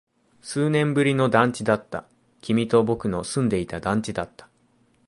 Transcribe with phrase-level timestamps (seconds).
[0.41, 2.05] 数年ぶりの団地だった。
[2.41, 4.49] 君と僕の住んでいた団地だった。